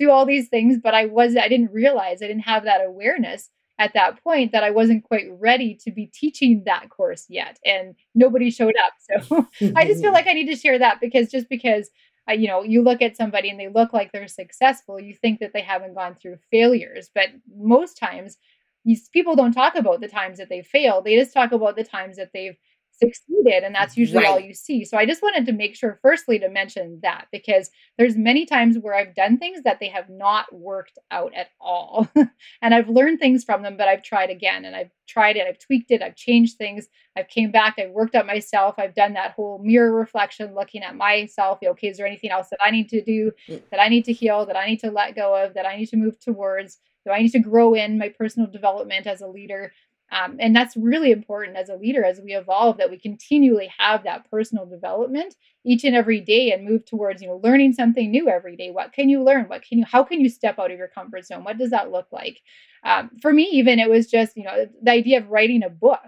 [0.00, 0.78] do all these things.
[0.82, 4.64] But I was, I didn't realize, I didn't have that awareness at that point that
[4.64, 7.58] I wasn't quite ready to be teaching that course yet.
[7.64, 9.20] And nobody showed up.
[9.24, 11.90] So I just feel like I need to share that because just because
[12.30, 15.52] you know you look at somebody and they look like they're successful, you think that
[15.52, 18.36] they haven't gone through failures, but most times
[18.84, 21.04] these people don't talk about the times that they failed.
[21.04, 22.56] They just talk about the times that they've
[22.98, 24.84] succeeded and that's usually all you see.
[24.84, 28.76] So I just wanted to make sure firstly to mention that because there's many times
[28.78, 32.08] where I've done things that they have not worked out at all.
[32.62, 35.58] and I've learned things from them, but I've tried again and I've tried it, I've
[35.58, 39.32] tweaked it, I've changed things, I've came back, I've worked up myself, I've done that
[39.32, 41.58] whole mirror reflection, looking at myself.
[41.64, 43.62] Okay, is there anything else that I need to do, Mm.
[43.70, 45.88] that I need to heal, that I need to let go of, that I need
[45.88, 46.78] to move towards?
[47.06, 49.72] Do I need to grow in my personal development as a leader?
[50.10, 54.04] Um, and that's really important as a leader as we evolve that we continually have
[54.04, 58.28] that personal development each and every day and move towards you know learning something new
[58.28, 58.70] every day.
[58.70, 59.46] What can you learn?
[59.46, 61.44] What can you how can you step out of your comfort zone?
[61.44, 62.40] What does that look like?
[62.84, 66.00] Um, for me even it was just you know the idea of writing a book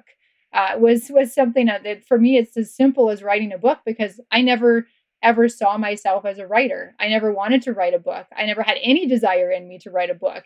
[0.53, 3.79] uh, was was something that, that for me it's as simple as writing a book
[3.85, 4.87] because i never
[5.23, 6.95] ever saw myself as a writer.
[6.99, 8.27] I never wanted to write a book.
[8.37, 10.45] I never had any desire in me to write a book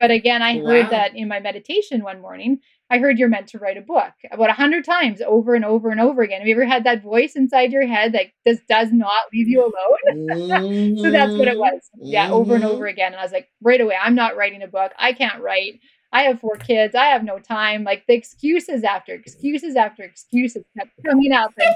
[0.00, 2.58] but again i heard that in my meditation one morning
[2.92, 5.90] I heard you're meant to write a book about a hundred times over and over
[5.90, 6.40] and over again.
[6.40, 9.60] Have you ever had that voice inside your head that just does not leave you
[9.62, 10.16] alone?
[10.96, 11.58] So that's what it Mhm.
[11.58, 11.80] was.
[12.08, 12.68] Yeah, over and Mhm.
[12.68, 13.12] over again.
[13.12, 14.92] And I was like, right away, I'm not writing a book.
[14.98, 15.80] I can't write.
[16.12, 16.94] I have four kids.
[16.96, 17.84] I have no time.
[17.84, 21.52] Like the excuses after excuses after excuses kept coming up.
[21.56, 21.74] And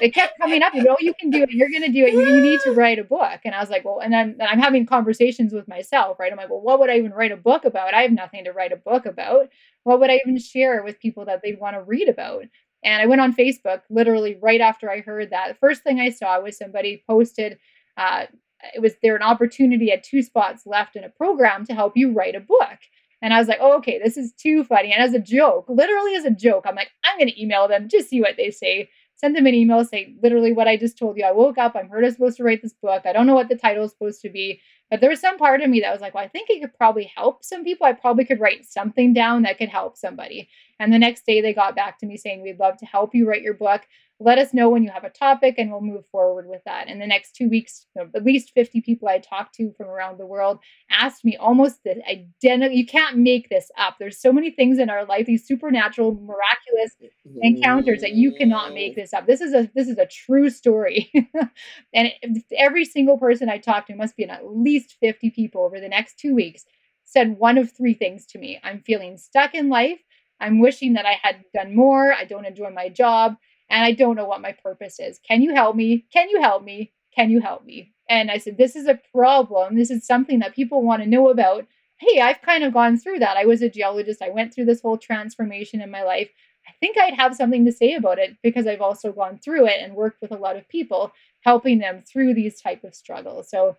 [0.00, 0.72] they kept coming up.
[0.72, 1.50] You know, you can do it.
[1.50, 2.12] You're going to do it.
[2.12, 3.40] You, need to write a book.
[3.44, 6.30] And I was like, well, and I'm, and I'm having conversations with myself, right?
[6.30, 7.92] I'm like, well, what would I even write a book about?
[7.92, 9.48] I have nothing to write a book about.
[9.82, 12.44] What would I even share with people that they'd want to read about?
[12.84, 15.48] And I went on Facebook literally right after I heard that.
[15.48, 17.58] The first thing I saw was somebody posted,
[17.96, 18.26] uh,
[18.74, 22.12] it was there an opportunity at two spots left in a program to help you
[22.12, 22.78] write a book.
[23.22, 24.92] And I was like, oh, okay, this is too funny.
[24.92, 27.88] And as a joke, literally as a joke, I'm like, I'm going to email them,
[27.88, 28.90] just see what they say.
[29.14, 31.24] Send them an email, say literally what I just told you.
[31.24, 33.02] I woke up, I'm heard I'm supposed to write this book.
[33.06, 34.60] I don't know what the title is supposed to be.
[34.90, 36.74] But there was some part of me that was like, well, I think it could
[36.74, 37.86] probably help some people.
[37.86, 40.48] I probably could write something down that could help somebody.
[40.80, 43.28] And the next day they got back to me saying, we'd love to help you
[43.28, 43.82] write your book.
[44.24, 46.88] Let us know when you have a topic and we'll move forward with that.
[46.88, 49.88] In the next two weeks, you know, at least 50 people I talked to from
[49.88, 50.58] around the world
[50.90, 52.76] asked me almost the identical.
[52.76, 53.96] You can't make this up.
[53.98, 56.96] There's so many things in our life, these supernatural, miraculous
[57.40, 59.26] encounters that you cannot make this up.
[59.26, 61.10] This is a this is a true story.
[61.94, 62.12] and
[62.56, 66.18] every single person I talked to must be at least 50 people over the next
[66.18, 66.64] 2 weeks
[67.04, 68.60] said one of three things to me.
[68.62, 69.98] I'm feeling stuck in life.
[70.40, 72.12] I'm wishing that I had done more.
[72.12, 73.36] I don't enjoy my job
[73.72, 75.18] and I don't know what my purpose is.
[75.26, 76.04] Can you help me?
[76.12, 76.92] Can you help me?
[77.16, 77.92] Can you help me?
[78.08, 79.76] And I said, This is a problem.
[79.76, 81.66] This is something that people want to know about.
[81.98, 83.36] Hey, I've kind of gone through that.
[83.36, 84.22] I was a geologist.
[84.22, 86.28] I went through this whole transformation in my life.
[86.68, 89.80] I think I'd have something to say about it because I've also gone through it
[89.80, 93.48] and worked with a lot of people, helping them through these type of struggles.
[93.50, 93.76] So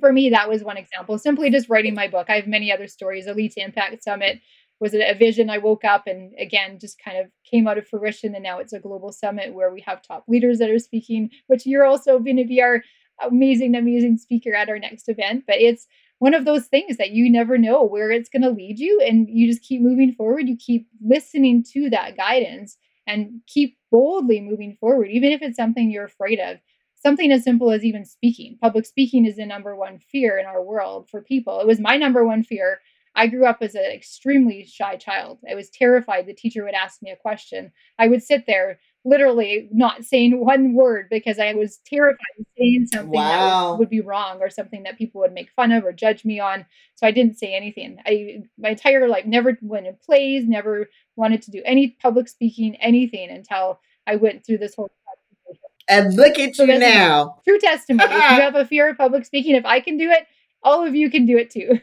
[0.00, 1.18] for me, that was one example.
[1.18, 2.26] Simply just writing my book.
[2.28, 3.26] I have many other stories.
[3.26, 4.40] Elite Impact Summit
[4.80, 7.86] was it a vision I woke up and again just kind of came out of
[7.86, 8.34] fruition.
[8.34, 11.66] And now it's a global summit where we have top leaders that are speaking, which
[11.66, 12.82] you're also going to be our
[13.22, 15.44] amazing, amazing speaker at our next event.
[15.46, 15.86] But it's
[16.18, 19.00] one of those things that you never know where it's going to lead you.
[19.06, 20.48] And you just keep moving forward.
[20.48, 25.90] You keep listening to that guidance and keep boldly moving forward, even if it's something
[25.90, 26.58] you're afraid of
[27.04, 28.56] something as simple as even speaking.
[28.60, 31.60] Public speaking is the number one fear in our world for people.
[31.60, 32.80] It was my number one fear.
[33.16, 35.38] I grew up as an extremely shy child.
[35.50, 37.72] I was terrified the teacher would ask me a question.
[37.98, 42.86] I would sit there literally not saying one word because I was terrified of saying
[42.92, 45.92] something that would, would be wrong or something that people would make fun of or
[45.92, 46.64] judge me on.
[46.94, 47.98] So I didn't say anything.
[48.06, 52.76] I my entire life never went in plays, never wanted to do any public speaking,
[52.76, 54.90] anything until I went through this whole
[55.88, 57.36] And look at So you now.
[57.46, 58.10] true testimony.
[58.10, 60.26] if you have a fear of public speaking, if I can do it,
[60.62, 61.78] all of you can do it too.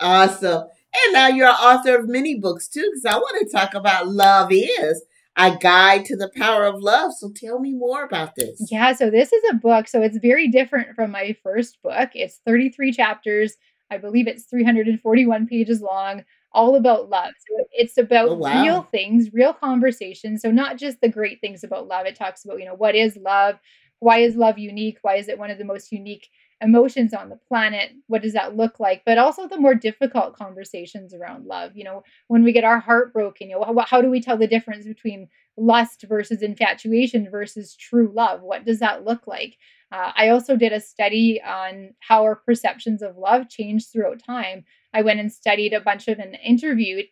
[0.00, 0.64] Awesome.
[1.04, 4.08] And now you're an author of many books too, because I want to talk about
[4.08, 5.04] Love Is,
[5.36, 7.12] a guide to the power of love.
[7.12, 8.68] So tell me more about this.
[8.70, 9.88] Yeah, so this is a book.
[9.88, 12.10] So it's very different from my first book.
[12.14, 13.54] It's 33 chapters.
[13.90, 17.32] I believe it's 341 pages long, all about love.
[17.48, 18.62] So it's about Oh, wow.
[18.62, 20.42] real things, real conversations.
[20.42, 22.06] So not just the great things about love.
[22.06, 23.56] It talks about, you know, what is love?
[23.98, 24.98] Why is love unique?
[25.02, 26.28] Why is it one of the most unique
[26.64, 29.02] emotions on the planet what does that look like?
[29.06, 33.12] But also the more difficult conversations around love you know when we get our heart
[33.12, 37.76] broken you know how, how do we tell the difference between lust versus infatuation versus
[37.76, 38.42] true love?
[38.42, 39.56] What does that look like?
[39.92, 44.64] Uh, i also did a study on how our perceptions of love change throughout time.
[44.92, 47.06] I went and studied a bunch of and interviewed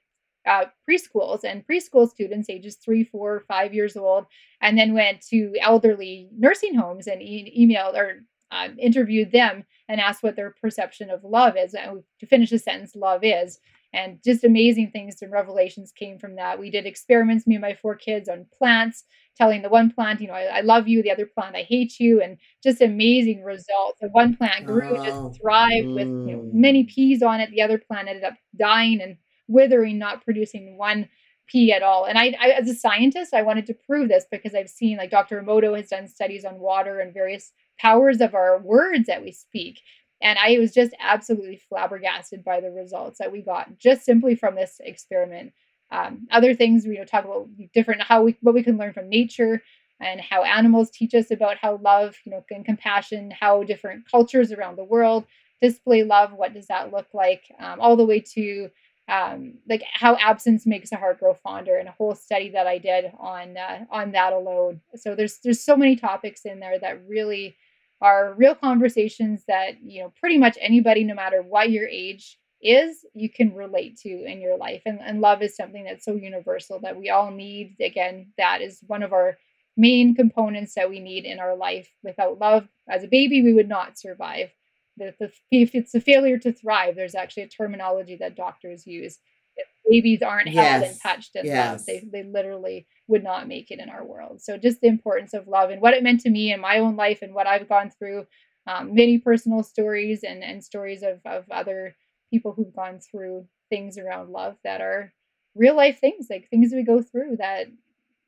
[0.46, 4.26] uh, preschools and preschool students ages three, four, five years old,
[4.60, 10.00] and then went to elderly nursing homes and e- emailed or um, interviewed them and
[10.00, 11.74] asked what their perception of love is.
[11.74, 13.58] And to finish the sentence, love is.
[13.94, 16.58] And just amazing things and revelations came from that.
[16.58, 19.04] We did experiments, me and my four kids, on plants,
[19.36, 21.98] telling the one plant, you know, I, I love you, the other plant, I hate
[22.00, 23.98] you, and just amazing results.
[24.00, 26.52] The one plant grew, Oh, just thrived with you know, mm.
[26.52, 27.50] many peas on it.
[27.50, 31.08] The other plant ended up dying and withering, not producing one
[31.46, 32.06] pea at all.
[32.06, 35.10] And I, I, as a scientist, I wanted to prove this because I've seen like
[35.10, 35.42] Dr.
[35.42, 39.80] Emoto has done studies on water and various powers of our words that we speak.
[40.22, 44.54] And I was just absolutely flabbergasted by the results that we got just simply from
[44.54, 45.52] this experiment.
[45.90, 49.08] Um, other things, you know, talk about different how we what we can learn from
[49.08, 49.62] nature
[50.00, 54.52] and how animals teach us about how love, you know, and compassion, how different cultures
[54.52, 55.24] around the world
[55.60, 56.32] display love.
[56.32, 57.42] What does that look like?
[57.60, 58.70] Um, all the way to
[59.08, 62.78] um, like how absence makes a heart grow fonder, and a whole study that I
[62.78, 64.80] did on uh, on that alone.
[64.94, 67.56] So there's there's so many topics in there that really
[68.02, 73.04] are real conversations that you know pretty much anybody, no matter what your age is,
[73.14, 74.82] you can relate to in your life.
[74.86, 77.76] And, and love is something that's so universal that we all need.
[77.80, 79.38] Again, that is one of our
[79.76, 81.88] main components that we need in our life.
[82.04, 84.50] Without love, as a baby, we would not survive
[84.96, 89.18] the, the if it's a failure to thrive, there's actually a terminology that doctors use.
[89.56, 91.72] If babies aren't held and touched and Yes.
[91.72, 94.42] loved, they, they literally would not make it in our world.
[94.42, 96.96] So just the importance of love and what it meant to me in my own
[96.96, 98.26] life and what I've gone through,
[98.66, 101.94] um, many personal stories and, and stories of, of other
[102.30, 105.12] people who've gone through things around love that are
[105.54, 107.66] real life things, like things we go through that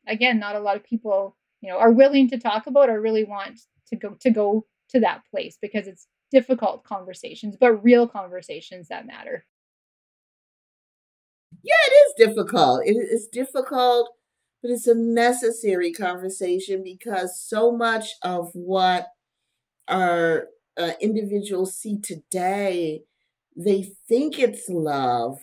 [0.07, 3.25] again, not a lot of people, you know, are willing to talk about or really
[3.25, 8.89] want to go to go to that place because it's difficult conversations, but real conversations
[8.89, 9.47] that matter.
[11.63, 12.83] Yeah, it is difficult.
[12.85, 14.11] It is difficult,
[14.65, 19.09] but it's a necessary conversation because so much of what
[19.89, 20.47] our
[20.79, 23.03] uh, individuals see today,
[23.55, 25.37] they think it's love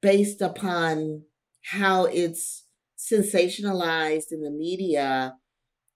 [0.00, 1.22] based upon
[1.66, 2.64] how it's
[2.98, 5.36] sensationalized in the media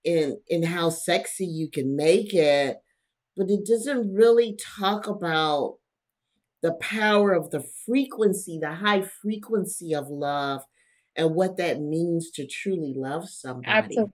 [0.05, 2.77] and, and how sexy you can make it,
[3.37, 5.79] but it doesn't really talk about
[6.63, 10.63] the power of the frequency, the high frequency of love,
[11.17, 13.75] and what that means to truly love somebody.
[13.75, 14.12] Absolutely.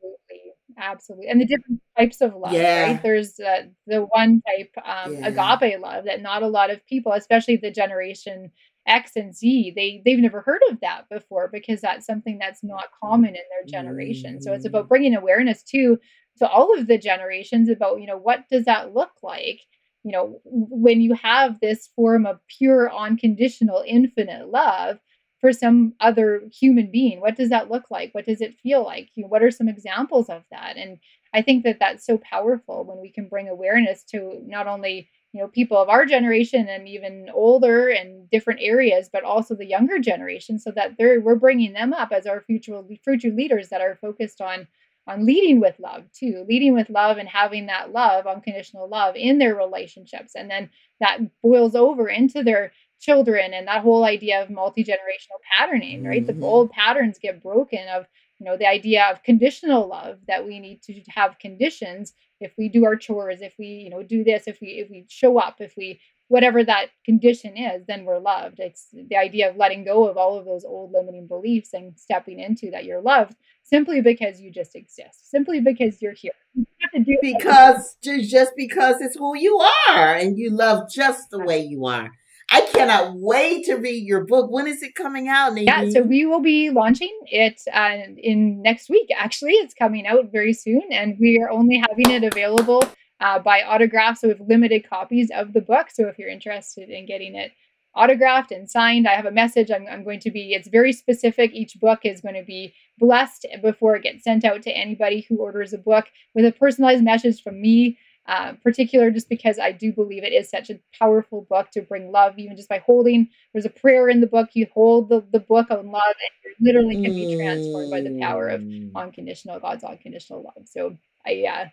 [0.78, 1.28] Absolutely.
[1.28, 2.80] And the different types of love, Yeah.
[2.80, 3.00] right?
[3.02, 5.28] There's uh, the one type, um, Yeah.
[5.28, 8.50] agape love, that not a lot of people, especially the generation
[8.86, 12.84] X and Z, they, they've never heard of that before because that's something that's not
[13.02, 14.40] common in their generation.
[14.40, 14.88] So it's about Mhm.
[14.88, 15.98] bringing awareness to
[16.38, 19.60] to all of the generations about, you know, what does that look like?
[20.04, 24.98] You know, when you have this form of pure, unconditional, infinite love,
[25.42, 27.20] for some other human being?
[27.20, 28.14] What does that look like?
[28.14, 29.10] What does it feel like?
[29.16, 30.78] You know, what are some examples of that?
[30.78, 30.98] And
[31.34, 35.40] i think that that's so powerful when we can bring awareness to not only you
[35.40, 39.98] know people of our generation and even older and different areas but also the younger
[39.98, 43.96] generation so that they're we're bringing them up as our future future leaders that are
[43.96, 44.66] focused on
[45.08, 46.44] on leading with love too.
[46.48, 50.70] Leading with love and having that love unconditional love in their relationships and then
[51.00, 52.72] that boils over into their
[53.06, 56.26] children and that whole idea of multi-generational patterning right?
[56.26, 56.42] The Mhm.
[56.52, 58.06] old patterns get broken of
[58.38, 62.04] you know the idea of conditional love that we need to have conditions.
[62.40, 64.98] If we do our chores if we you know do this if we if we
[65.20, 65.88] show up if we
[66.34, 68.58] whatever that condition is then we're loved.
[68.68, 72.38] It's the idea of letting go of all of those old limiting beliefs and stepping
[72.46, 73.34] into that you're loved
[73.74, 76.38] simply because you just exist simply because you're here.
[76.54, 79.54] You have to do because ju- just because it's who you
[79.90, 82.10] are and you love just the way you are.
[82.52, 84.50] I cannot wait to read your book.
[84.50, 85.66] When is it coming out, Nadine?
[85.66, 89.08] Yeah, so we will be launching it uh, in next week.
[89.16, 92.84] Actually, it's coming out very soon, and we are only having it available
[93.20, 94.18] uh, by autograph.
[94.18, 95.86] So we have limited copies of the book.
[95.90, 97.52] So if you're interested in getting it
[97.94, 99.70] autographed and signed, I have a message.
[99.70, 100.52] I'm, I'm going to be.
[100.52, 101.54] It's very specific.
[101.54, 105.38] Each book is going to be blessed before it gets sent out to anybody who
[105.38, 107.96] orders a book with a personalized message from me
[108.26, 112.12] uh, particular just because I do believe it is such a powerful book to bring
[112.12, 113.28] love, even just by holding.
[113.52, 114.50] There's a prayer in the book.
[114.54, 118.16] You hold the, the book on love, and you literally can be transformed by the
[118.20, 118.92] power of Mm.
[118.94, 120.66] unconditional God's unconditional love.
[120.66, 120.96] So
[121.26, 121.68] I uh,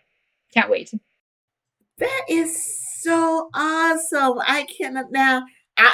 [0.52, 0.92] can't wait.
[1.98, 4.38] That is so awesome.
[4.46, 5.44] I cannot now.
[5.76, 5.92] I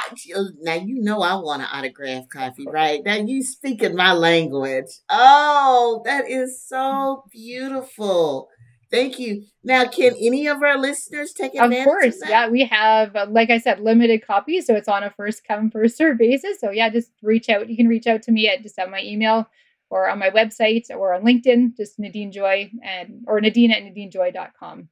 [0.61, 3.03] now you know I want an autograph copy, right?
[3.03, 4.87] Now you speaking my language.
[5.09, 8.49] Oh, that is so beautiful.
[8.89, 9.43] Thank you.
[9.63, 11.79] Now, can any of our listeners take advantage?
[11.79, 12.29] Of course, that?
[12.29, 15.69] yeah, we have, uh, like I said, limited copies, so it's on a first come
[15.69, 16.59] first serve basis.
[16.59, 17.69] So yeah, just reach out.
[17.69, 19.47] You can reach out to me at just at my email
[19.89, 24.89] or on my website or on LinkedIn, just Nadine Joy and or Nadine at NadineJoy.com.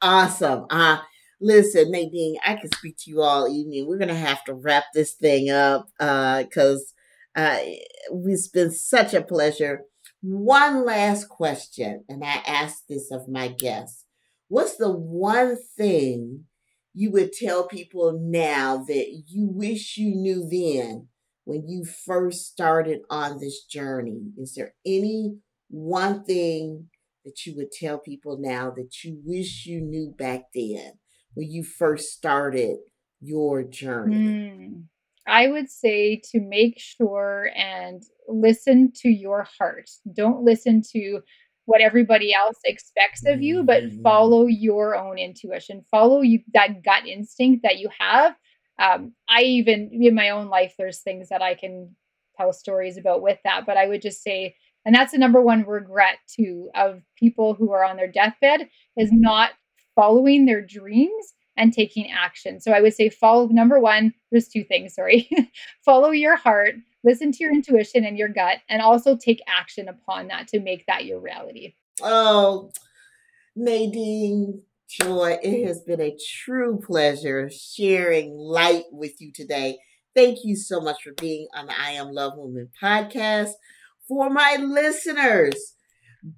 [0.00, 0.66] Awesome.
[0.70, 0.98] Uh
[1.40, 3.86] listen, Nadine, I can speak to you all evening.
[3.86, 6.94] We're gonna have to wrap this thing up uh because
[7.36, 7.58] uh
[8.10, 9.82] it's been such a pleasure.
[10.22, 14.04] One last question, and I ask this of my guests.
[14.46, 16.44] What's the one thing
[16.94, 21.08] you would tell people now that you wish you knew then
[21.44, 24.20] when you first started on this journey?
[24.38, 26.88] Is there any one thing
[27.24, 30.92] that you would tell people now that you wish you knew back then
[31.34, 32.76] when you first started
[33.20, 34.16] your journey?
[34.16, 34.84] Mm.
[35.26, 39.90] I would say to make sure and listen to your heart.
[40.12, 41.20] Don't listen to
[41.66, 44.02] what everybody else expects of you, but Mhm.
[44.02, 45.84] follow your own intuition.
[45.90, 48.36] Follow you that gut instinct that you have.
[48.78, 51.94] Um, I even in my own life, there's things that I can
[52.36, 55.64] tell stories about with that, but I would just say, and that's the number one
[55.64, 59.52] regret too of people who are on their deathbed is not
[59.94, 62.60] following their dreams and taking action.
[62.60, 65.28] So I would say follow number one, there's two things, sorry.
[65.84, 70.28] follow your heart, listen to your intuition and your gut, and also take action upon
[70.28, 71.74] that to make that your reality.
[72.02, 72.70] Oh,
[73.54, 79.78] Nadine Joy, it has been a true pleasure sharing light with you today.
[80.14, 83.52] Thank you so much for being on the I Am Love Movement podcast.
[84.06, 85.74] For my listeners,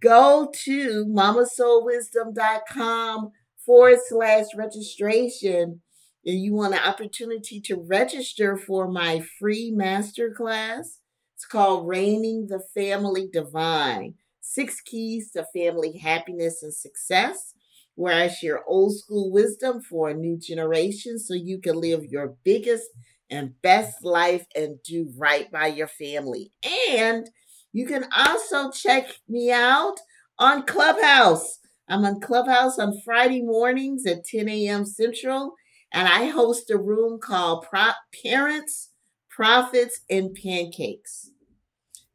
[0.01, 3.33] go to mamasoulwisdom.com
[3.67, 5.83] forward slash registration.
[6.27, 10.99] And you want an opportunity to register for my free masterclass.
[11.37, 17.55] It's called Reigning the Family Divine Six Keys to Family Happiness and Success,
[17.97, 22.37] where I share old school wisdom for a new generation so you can live your
[22.45, 22.89] biggest
[23.31, 26.53] and best life and do right by your family.
[26.91, 27.29] And
[27.73, 29.97] you can also check me out
[30.39, 31.59] on Clubhouse.
[31.89, 34.87] I'm on Clubhouse on Friday mornings at 10 a.m.
[34.87, 35.55] Central,
[35.93, 37.93] and I host a room called Pro-
[38.25, 38.91] Parents,
[39.29, 41.31] Profits, and Pancakes.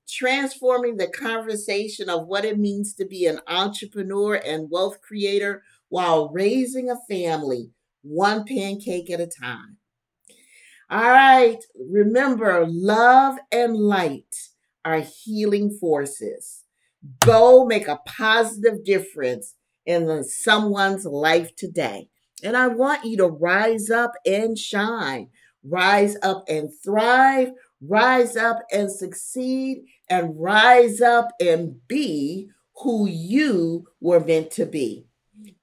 [0.10, 6.30] Transforming the conversation of what it means to be an entrepreneur and wealth creator while
[6.30, 7.70] raising a family,
[8.02, 9.78] one pancake at a time.
[10.90, 11.60] All right,
[11.92, 14.36] remember love and light
[14.84, 16.64] are healing forces.
[17.20, 19.56] Go make a positive difference
[19.86, 22.10] in someone's life today.
[22.44, 25.30] And I want you to rise up and shine,
[25.64, 27.52] rise up and thrive,
[27.82, 32.50] rise up and succeed, and rise up and be
[32.82, 35.06] who you were meant to be.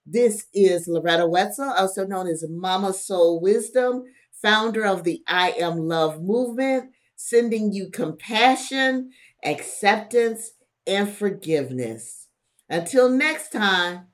[0.05, 4.05] This is Loretta Wetzel, also known as Mama Soul Wisdom,
[4.41, 9.11] founder of the I Am Love movement, sending you compassion,
[9.45, 10.53] acceptance,
[10.87, 12.26] and forgiveness.
[12.69, 14.07] Until next time,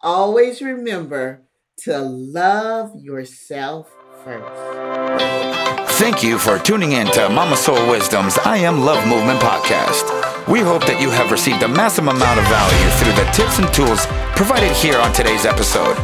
[0.00, 1.44] always remember
[1.84, 3.88] to love yourself
[4.24, 5.90] first.
[6.00, 10.08] Thank you for tuning in to Mama Soul Wisdom's I Am Love Movement podcast.
[10.48, 13.70] We hope that you have received a massive amount of value through the tips and
[13.72, 15.94] tools provided here on today's episode.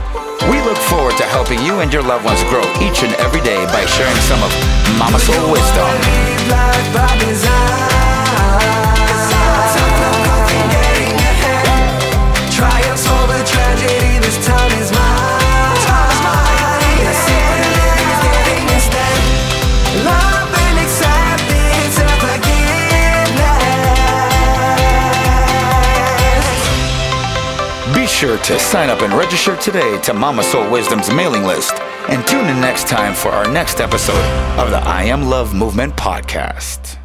[0.46, 3.64] We look forward to helping you and your loved ones grow each and every day
[3.74, 4.52] by sharing some of
[4.94, 5.90] Mama Soul Wisdom.
[28.16, 31.74] Sure to sign up and register today to Mama Soul Wisdom's mailing list
[32.08, 34.24] and tune in next time for our next episode
[34.58, 36.96] of the I Am Love Movement podcast.